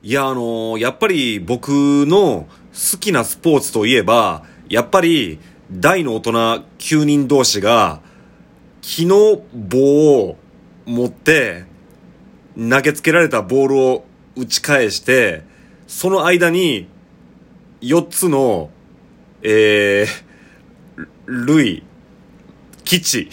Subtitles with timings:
[0.00, 1.70] いや、あのーやっぱり僕
[2.06, 5.40] の好きなスポーツといえば、やっぱり
[5.72, 6.32] 大の大人
[6.78, 8.00] 9人同士が
[8.80, 10.36] 木の棒を
[10.86, 11.64] 持って
[12.56, 14.04] 投げつけられたボールを
[14.36, 15.42] 打ち返して、
[15.88, 16.86] その間に
[17.80, 18.70] 4つの、
[19.42, 21.82] えー、類、
[22.84, 23.28] 基地、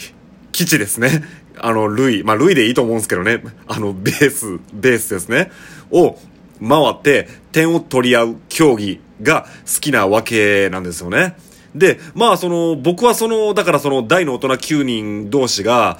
[0.50, 1.22] 基地ですね。
[1.58, 3.42] あの、類、まあ、類でいいと思うんですけどね。
[3.68, 5.52] あの、ベース、ベースですね。
[5.90, 6.18] を
[6.60, 11.36] 回って点を取り合う競技が好きなわけなんですよね。
[11.74, 15.98] で、まあ、その、僕はその、だからその大の大人9人同士が、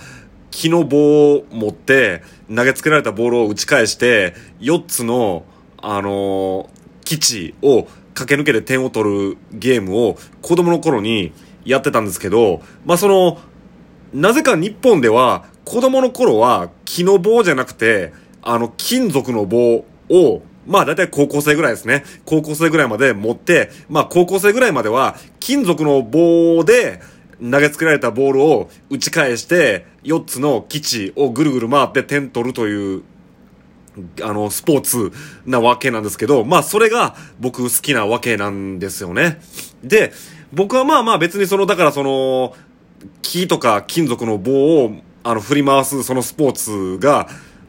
[0.51, 2.23] 木の棒を持って
[2.55, 5.45] 投げつけられたボールを打ち返して、4つの、
[5.79, 6.71] あの
[7.05, 11.33] 基地を駆け抜けて点を取るゲームを子供の頃に
[11.65, 13.39] やってたんですけど、まあその、
[14.15, 22.05] なぜか日本では子供の頃は木の棒じゃなくて、あの金属の棒を、まあ大体高校生ぐらいですね。
[22.25, 27.01] 高校生ぐらいまで持って、まあ高校生ぐらいまでは金属の棒で
[27.41, 33.03] 投げつけられたボールを打ち返して4つの基地をぐるぐる回って点取るという
[34.23, 35.13] あの、スポーツ
[35.47, 39.41] なわけなんですけど、まあそれが僕好きなわけなんですよね。
[39.83, 40.13] で、
[40.53, 42.55] 僕はまあまあ別にその、だからその、
[43.23, 47.29] 木とか金属の棒を、あの、振り回すそのスポーツが、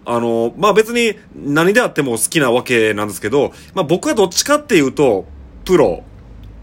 [0.09, 5.25] あの、まあ別に何であっても好きなわけなんですけど、まあ僕はどっちかっていうと、
[5.65, 6.01] プロ、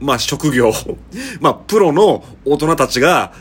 [0.01, 0.73] まあ職業、
[1.41, 3.35] まあプロの大人たちが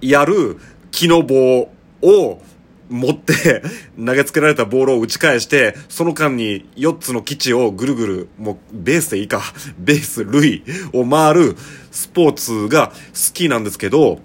[0.00, 0.58] やる
[0.90, 1.70] 木の棒
[2.02, 2.42] を
[2.90, 3.62] 持って
[3.96, 9.40] 投げつけられたボールを打ち返して、その間に4つの基地をぐるぐる、もうベースでいいか、
[9.78, 11.56] ベース、類を回る
[11.92, 14.18] スポーツが好きなんですけど、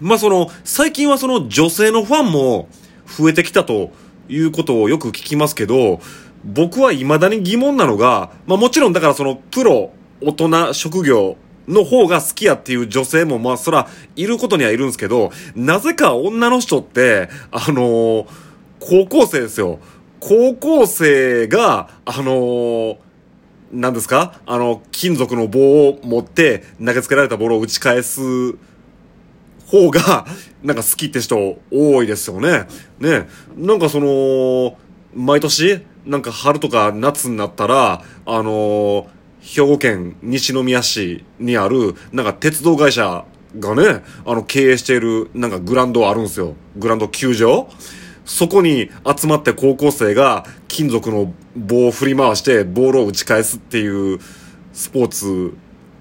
[0.00, 2.68] まあその、最近はその女性のファンも
[3.18, 3.92] 増えてきたと
[4.28, 6.00] いうことをよく聞きますけど、
[6.44, 18.26] 僕は未だに疑問なのが、まあもちろんだからそのプロ、大人、職業の方が好きやっていう女性もまあそらいることにはいるんですけど、なぜか女の人って、あのー
[18.80, 19.78] 高校生ですよ。
[20.20, 22.96] 高校生が、あのー
[23.72, 24.40] なんですか？
[24.44, 28.20] あの、金属の棒を持って投げつけられたボールを打ち返す
[29.66, 30.26] 方が、
[30.64, 32.66] なんか好きって人多いですよね。
[32.98, 33.28] ね。
[33.56, 34.76] なんかその、
[35.14, 39.06] 毎年、なんか春とか夏になったら、あの
[39.40, 43.24] 兵庫県西宮市にある、なんか鉄道会社
[43.58, 46.54] がね、あの、経営している、なんかグランドあるんですよ。
[46.76, 47.68] グランド球場
[48.24, 54.18] そこに集まって高校生が金属の棒を振り回してボールを打ち返すっていう
[54.72, 55.54] スポーツ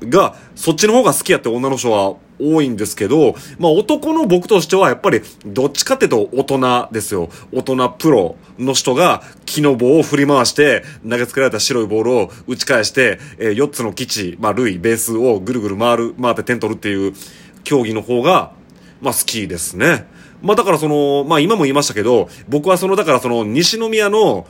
[0.10, 7.30] が、そっちの方が好きやって女の人は多いんですけど、まあ男の僕としてはやっぱりどっちかっていうと大人ですよ。
[7.52, 17.14] 大人プロの人が木の棒を振り回して投げつけられた白いボールを打ち返して、え4つの基地、まあ類、ベースをぐるぐる回る、回って点取るっていう
[17.64, 18.52] 競技の方が、
[19.02, 20.08] まあ好きですね。
[20.42, 24.46] まあだからその、まあ今も言いましたけど、僕はそのだからその西宮の、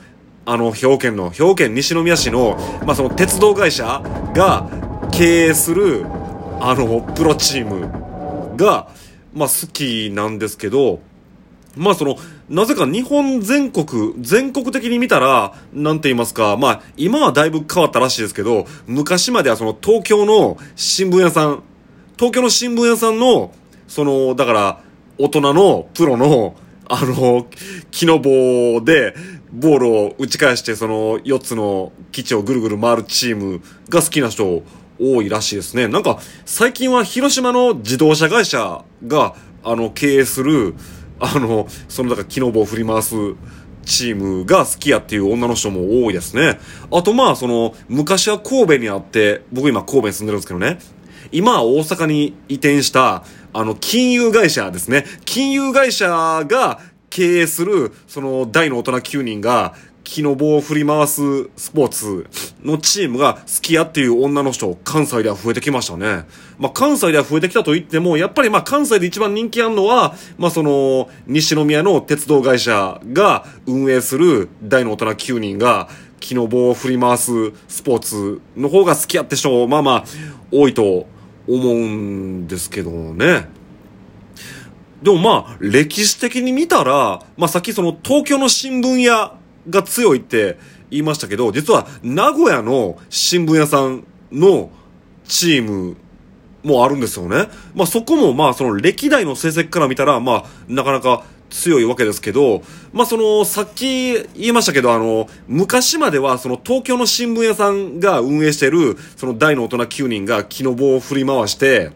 [0.46, 4.02] あの、兵庫県の、兵庫県西宮市の、まあその鉄道会社
[4.34, 4.70] が
[5.12, 6.06] 経営する、
[6.66, 8.88] あの、プロチームが、
[9.34, 11.02] まあ好きなんですけど、
[11.76, 12.16] まあその、
[12.48, 21.64] なぜか日本全国、全国的に見たら、なんて言いますか、まあ今はだいぶ変わったらしいですけど、昔まではその東京の新聞屋さん、
[22.16, 23.52] 東京の新聞屋さんの、
[23.90, 24.82] その、だから、
[25.18, 26.56] 大人のプロの、
[26.88, 27.46] あの、
[27.92, 29.16] 木の棒で、
[29.52, 34.64] ボールを打ち返して、その、4つの基地をぐるぐる回るチームが好きな人
[35.00, 35.88] 多いらしいですね。
[35.88, 40.76] なんか、最近は広島の自動車会社が、あの、経営する、
[41.20, 43.16] あの、その、だから木の棒を振り回す、
[43.86, 46.60] チームが好きやっていう女の人も多いですね。
[46.92, 50.80] あとまあ、その、昔は神戸にあって、僕今神戸に住んでるんですけどね。
[51.32, 55.06] 今は大阪に移転した、あの、金融会社ですね。
[55.26, 56.08] 金融会社
[56.48, 61.22] が経営する、その、大の大人9人が、木の棒を振り回す
[61.56, 62.28] スポーツ
[62.64, 66.26] のチームが好きやっていう女の人、関西では増えてきましたね。
[66.60, 75.90] まあ、関西では増えてきたと言っても、やっぱりまあ、関西で一番人気あるのは、まあ、その、西宮の鉄道会社が運営する大の大人9人が、
[76.20, 80.04] 木の棒を振り回すスポーツの方が好きやって人、まあまあ、
[80.52, 81.06] 多いと
[81.48, 83.50] 思うんですけどね。
[85.02, 89.34] でもまあ、歴史的に見たら、まあさっきその東京の新聞屋
[89.70, 90.58] が強いって
[90.90, 94.70] 言いましたけど、実は名古屋の新聞屋さんの
[95.26, 95.98] チーム
[96.64, 97.50] もあるんですよね。
[97.76, 101.24] まあそこもまあその歴代の成績から見たら、まあなかなか
[101.54, 111.92] 強いわけですけど、まあ、その、さっき言いましたけど、あの、昔までは、その、東京の新聞屋さんが運営してる、その、大の大人9人が木の棒を振り回して、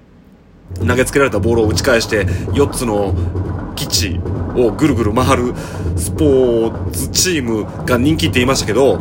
[0.76, 3.14] 投げつけられたボールを打ち返して、4つの
[3.76, 4.20] 基地
[4.56, 5.54] をぐるぐる回る
[5.96, 9.00] スポーツチームが人気って言いましたけど、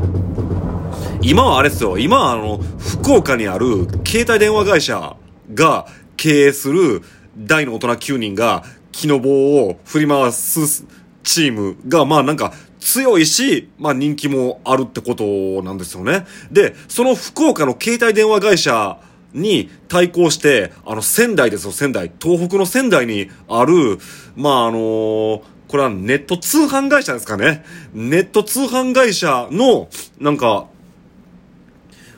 [1.23, 5.17] 今はあれですよ、今はあの、福岡にある携帯電話会社
[5.55, 5.87] が
[6.17, 7.03] 経営する
[7.37, 10.87] 大の大人9人が木の棒を振り回す
[11.23, 15.25] チームが、まあなんか強いし、まあ人気もあるってこと
[15.63, 16.27] なんですよね。
[16.51, 18.99] で、その福岡の携帯電話会社
[19.37, 22.11] に対抗して、あの仙台ですよ、仙台。
[22.21, 23.99] 東北の仙台にある、
[24.35, 27.65] まああのー、これはネット通販会社ですかね。
[27.93, 29.89] ネット通販会社の、
[30.19, 30.67] なんか、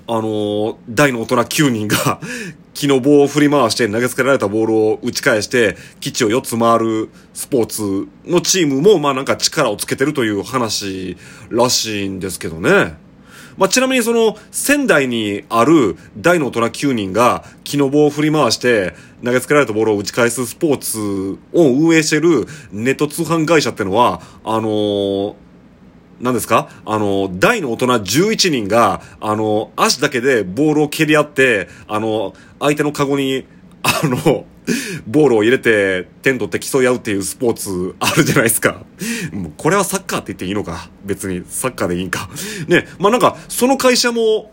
[0.07, 2.21] あのー、大の大人9人が
[2.73, 11.17] 木の棒を振り回して投げつけられたボールを打ち返して、基地を4つ回るスポーツのチームも、まあなんか力をつけてるという話
[11.51, 13.08] らしいんですけどね。
[13.59, 20.99] まあ、ちなみにその、仙台にある大の大人9人が木の棒を振り回して投げつけられたボールを打ち返すスポーツ
[21.53, 25.35] を運営してるネット通販会社ってのは、あのー
[26.21, 26.69] 何ですか？
[26.85, 33.47] あの、大の大人11人が、あの、足だけでボールを蹴り合って、あの、相手のカゴに、
[33.85, 34.45] あの、
[35.07, 38.85] ボールを入れて点取って競い合うっていうスポーツあるじゃないですか。
[39.33, 40.91] もうこれはサッカーって言っていいのか？
[41.05, 42.29] 別にサッカーでいいんか。
[42.67, 44.53] ね、まあなんか、その会社も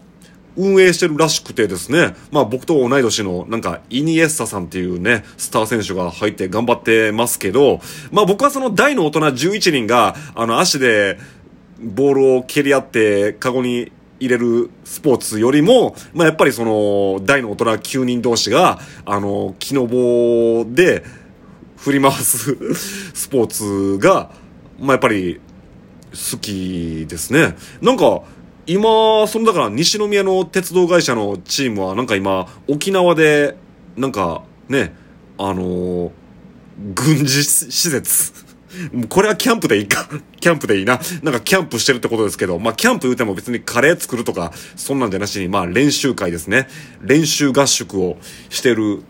[0.58, 11.18] 運営してるらしくてですね、まあ僕と同い年のなんかイニエスタさんっていうね、スター選手が入って頑張ってますけど、まあ僕はその大の大人11人が、あの足で
[11.82, 21.04] ボールを蹴り合ってカゴに入れるスポーツよりも、まあ、やっぱりその、大の大人9人同士が、あの、木の棒で
[21.78, 22.58] 振り回す
[23.14, 24.32] スポーツが、
[24.80, 25.40] まあ、やっぱり
[26.12, 27.56] 好きですね。
[27.82, 28.24] なんか、
[28.68, 33.56] 今、そのだから西宮の鉄道会社のチームはなんか今、沖縄で、
[33.96, 34.94] なんかね、
[35.38, 36.12] あの
[36.94, 38.45] 軍事施設
[39.10, 40.07] これはキャンプでいいか。
[40.39, 41.00] キャンプでいいな。
[41.24, 46.68] なんかキャンプしてるってことですけど、まあキャンプ言うても別にカレー作るとか、そんなんじゃなしに、まあ練習会ですね。
[47.01, 48.18] 練習合宿を
[48.50, 49.04] してる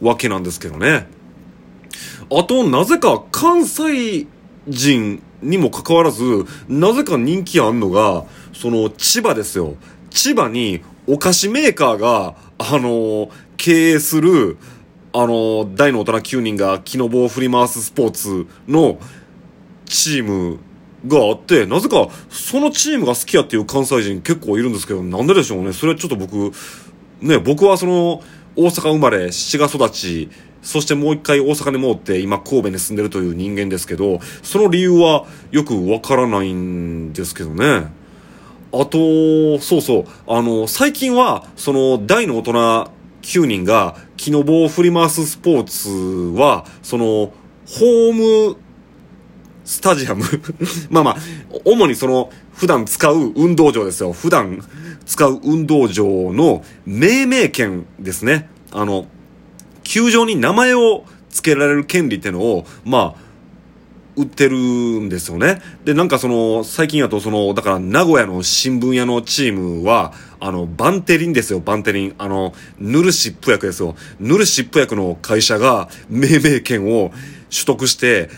[0.00, 1.06] わけなんですけどね。
[2.30, 4.26] あと、なぜか関西
[4.68, 6.22] 人にもかかわらず、
[6.68, 9.74] なぜか人気あんのが、その千葉ですよ。
[10.10, 14.56] 千葉にお菓子メーカーが、あの経営する、
[15.20, 19.00] あの、大の大人9人が木の棒を振り回すスポーツの
[19.84, 20.60] チーム
[21.08, 25.72] があって、なぜかそのチームが好きやっていう関西人結構いるんですけど、なんででしょうね。
[25.72, 26.52] それはちょっと僕、
[27.20, 28.22] ね、僕はその、
[28.54, 30.28] 大阪生まれ、滋賀育ち、
[30.62, 37.88] そしてもう一回大阪に戻って今神戸に住んでるという人間ですけど、その理由はよくわからないんですけどね。
[38.72, 42.97] あと、そうそう、あの、最近は、その、大の大人
[43.28, 45.90] 9人が木の棒を振り回すスポーツ
[46.40, 48.56] は、その、ホーム
[49.66, 50.24] スタジアム
[50.88, 51.16] まあまあ、
[51.66, 54.12] 主にその、普段使う運動場ですよ。
[54.12, 54.64] 普段
[55.04, 58.48] 使う運動場の命名権ですね。
[58.72, 59.06] あの、
[59.82, 63.27] 球場に名前を付けられる権利ってのを、まあ、
[64.18, 65.62] 売ってるんですよね。
[65.84, 72.14] で、なんかその、最近やとその、だから名古屋の新聞屋のチームは、あの、バンテリンですよ、バンテリン。
[72.18, 73.94] あの、ヌルシップ薬ですよ。
[74.18, 77.12] ヌルシップ薬の会社が命名権を
[77.50, 78.28] 取得して、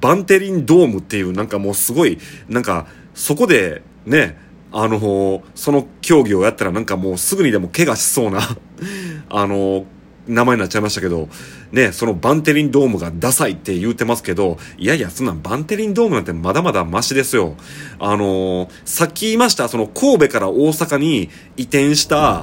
[0.00, 4.38] バンテリンドームっていう、なんかもうすごい、なんか、そこで、ね、
[4.70, 8.40] あの、その競技をやったらなんかもうすぐにでも怪我しそうな
[9.30, 9.84] あの、
[10.26, 11.28] 名前になっちゃいましたけど、
[11.72, 17.54] ね、そのバンテリンドームがダサいって言うてますけど、いやいや、そんなんバンテリンドームなんてまだまだマシですよ。
[17.98, 22.42] あのー、さっき言いました、その神戸から大阪に移転した、あ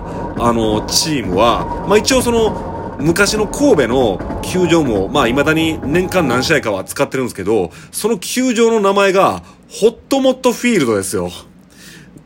[0.54, 11.32] のー、チームは、まあ一応その、昔の神戸の球場も、まあ未だに年間何試合かは使ってるんですけど、その球場の名前が、ホットモットフィールドですよ。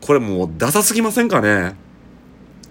[0.00, 1.76] これもうダサすぎませんかね？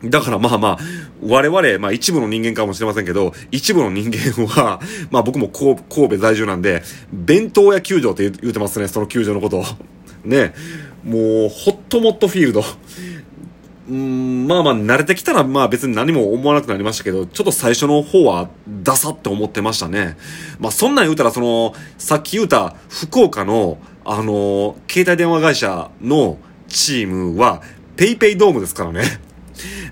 [0.03, 0.79] だからまあまあ、
[1.23, 9.63] 我々、まあ一部の人間かもしれませんけど、一部の人間は、 まあ僕も神戸在住なんで、弁当屋球場って言うてますね、その球場のこと。
[10.25, 10.53] ね。
[11.03, 12.65] もう、ホットモットフィールド。
[13.87, 18.49] うん、まあまあ慣れてきたらまあ別に何も思わなくなりましたけど、ちょっと最初の方は
[18.83, 20.17] ダサって思ってましたね。
[20.59, 27.61] まあそんなん言うたらその、さっき言うた福岡の、あの、携帯電話会社のチームは、
[27.95, 29.03] ペイペイドームですからね。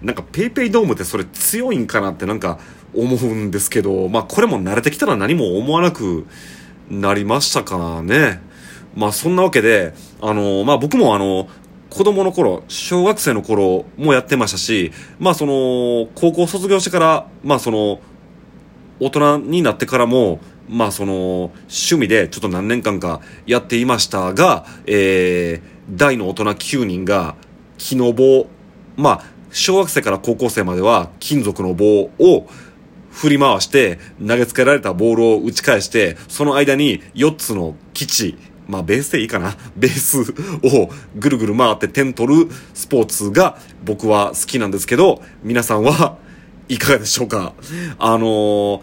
[0.01, 2.59] なんか PayPay ドームってそれ強いんかなってなんか
[2.95, 6.25] 思うんですけど、まあこれも慣れてきたら何も思わなく
[6.89, 8.41] なりましたかね。
[8.95, 11.47] まあそんなわけで、あの、まあ僕もあの、
[11.89, 17.99] 子供の頃、小学生の頃もやってましたし、まあその、高校卒業してから、まあその、
[18.99, 20.39] 大人になってからも、
[20.69, 27.35] まあその、趣味でちょっと何年間かやっていましたが、えー、大の大人9人が、
[27.77, 28.47] 木の棒、
[28.95, 32.47] まあ、小学生から高校生までは金属の棒を
[33.11, 39.55] 振り回して投げつけられたボールを打ち返して、その間に4つの基地、まあベースでいいかな。
[39.77, 46.17] ベースをぐるぐる回って点取るスポーツが僕は好きなんですけど、皆さんは
[46.67, 47.53] いかがでしょうか？
[47.99, 48.81] あのー、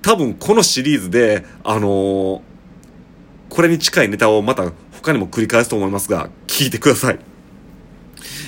[0.00, 2.40] 多分このシリーズで、あのー、
[3.50, 7.18] これに近いネタをまた他にも繰り返すと思いますが、聞いてください。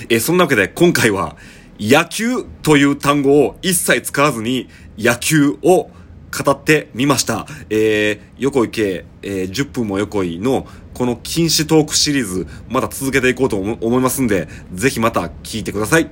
[0.09, 1.35] えー、そんなわけで今回は
[1.79, 5.89] 野球という単語を一切使わずに野球を
[6.31, 7.47] 語ってみました。
[7.69, 16.09] えー、横井圭、えー、10分も横井のこの禁止トークシリーズまだ続けていこうと思いますんで、ぜひまた聞いてください。